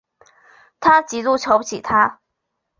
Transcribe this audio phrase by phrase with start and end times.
[0.79, 2.21] 她极度瞧不起他